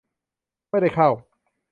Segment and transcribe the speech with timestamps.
[0.69, 1.09] ไม่ได้เข้า